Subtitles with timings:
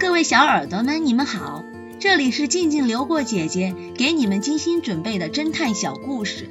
[0.00, 1.64] 各位小耳朵们，你们好，
[2.00, 6.50] 这里是静静流过姐姐给你们精心准备的侦探小故事，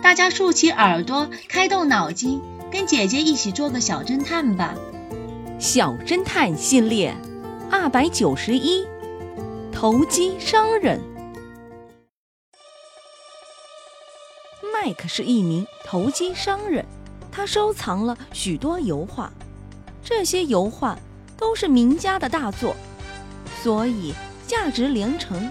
[0.00, 4.76] 大家竖起耳朵，开动脑筋，跟姐姐一起做个小侦探吧。
[5.58, 7.14] 小侦探系列
[7.68, 8.86] 二百九十一，
[9.72, 11.00] 投机商人。
[14.72, 16.84] 麦克是一名投机商人，
[17.32, 19.32] 他收藏了许多油画，
[20.02, 20.96] 这些油画
[21.38, 22.76] 都是名家的大作，
[23.62, 24.12] 所以
[24.46, 25.50] 价值连城。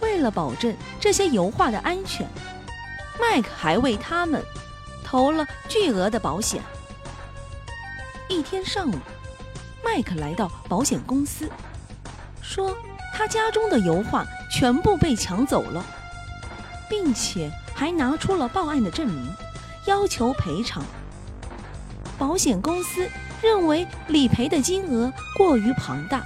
[0.00, 2.26] 为了保证这些油画的安全，
[3.20, 4.42] 麦克还为他们
[5.04, 6.60] 投了巨额的保险。
[8.28, 8.94] 一天上午，
[9.84, 11.48] 麦克来到保险公司，
[12.42, 12.76] 说
[13.14, 15.84] 他家中的油画全部被抢走了，
[16.88, 17.50] 并且。
[17.78, 19.32] 还拿出了报案的证明，
[19.84, 20.82] 要求赔偿。
[22.18, 23.08] 保险公司
[23.40, 26.22] 认为理赔的金额过于庞大，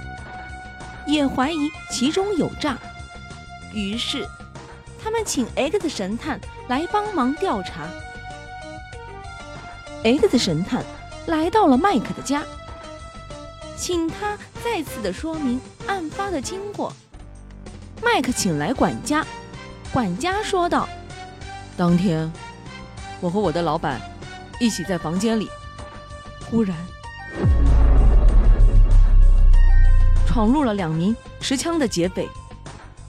[1.05, 2.77] 也怀疑其中有诈，
[3.71, 4.27] 于是
[5.01, 7.87] 他们请 X 神探来帮忙调查。
[10.03, 10.83] X 神探
[11.27, 12.43] 来到了麦克的家，
[13.77, 16.91] 请他再次的说明案发的经过。
[18.03, 19.25] 麦克请来管家，
[19.93, 20.89] 管家说道。
[21.77, 22.29] 当天，
[23.21, 24.01] 我和我的老板
[24.59, 25.49] 一起在房间里，
[26.53, 26.77] 忽然
[30.27, 32.29] 闯入了两名持枪的劫匪。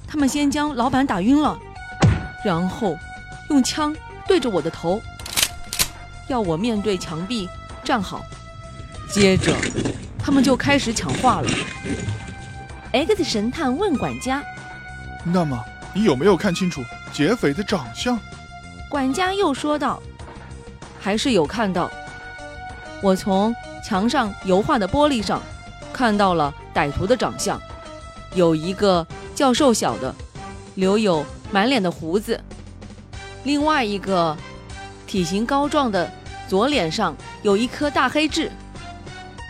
[0.09, 1.59] 他们先将老板打晕了，
[2.43, 2.97] 然后
[3.51, 3.95] 用枪
[4.27, 4.99] 对着我的头，
[6.27, 7.47] 要我面对墙壁
[7.85, 8.25] 站好。
[9.11, 9.55] 接着，
[10.19, 11.51] 他们就开始抢话了。
[12.93, 14.43] X 神探问管家
[15.23, 16.81] ：“那么，你有没有看清楚
[17.13, 18.19] 劫匪的长相？”
[18.89, 20.03] 管家又说道
[20.99, 21.91] ：“还是有看到，
[23.05, 25.43] 我从墙上油画的玻璃上
[25.93, 27.61] 看到了歹徒的长相，
[28.33, 30.15] 有一个较瘦小的，
[30.77, 32.35] 留有满脸的胡子；
[33.43, 34.35] 另外一个
[35.07, 36.11] 体型高壮的，
[36.49, 38.51] 左脸上有一颗大黑痣。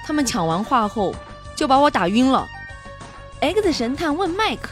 [0.05, 1.15] 他们抢完画后
[1.55, 2.45] 就把我打晕了。
[3.39, 4.71] ”X 神探问麦克：“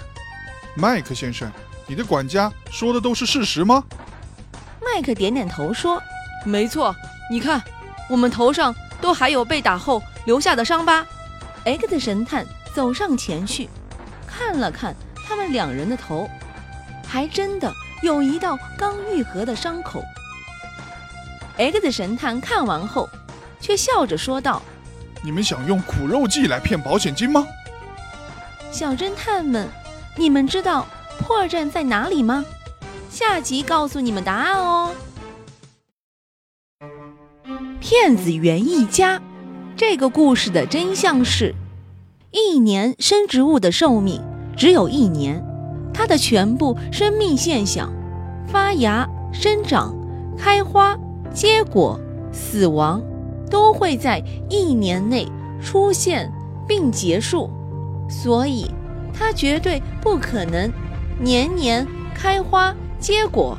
[0.74, 1.48] 麦克先生，
[1.86, 3.84] 你的管家说的都是事实吗？”
[4.84, 6.02] 麦克点点头说
[6.44, 6.92] ：“没错，
[7.30, 7.62] 你看，
[8.08, 11.06] 我们头上都还有被打后留下的伤疤。
[11.64, 13.68] ”X 神探走上前去，
[14.26, 14.94] 看了看
[15.26, 16.28] 他们两人的头，
[17.06, 20.02] 还真的有一道刚愈合的伤口。
[21.56, 23.08] X 神探看完后，
[23.60, 24.60] 却笑着说道
[25.22, 27.46] ：“你们想用苦肉计来骗保险金吗？”
[28.72, 29.68] 小侦探们，
[30.16, 30.86] 你们知道
[31.18, 32.44] 破绽在哪里吗？
[33.10, 34.90] 下集告诉你们答案哦。
[37.82, 39.20] 骗子袁一家，
[39.76, 41.52] 这个故事的真相是：
[42.30, 44.22] 一年生植物的寿命
[44.56, 45.44] 只有一年，
[45.92, 47.92] 它的全部生命现象——
[48.46, 49.92] 发芽、生长、
[50.38, 50.96] 开花、
[51.34, 51.98] 结果、
[52.30, 53.02] 死亡，
[53.50, 55.26] 都会在一年内
[55.60, 56.32] 出现
[56.68, 57.50] 并结束，
[58.08, 58.70] 所以
[59.12, 60.70] 它绝对不可能
[61.18, 62.72] 年年开花。
[63.00, 63.58] 结果。